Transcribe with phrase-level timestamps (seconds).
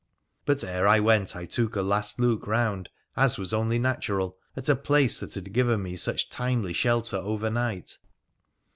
[0.45, 4.67] But ere I went I took a last look round— as was only natural— at
[4.67, 7.99] a place that had given me such timely shelter overnight.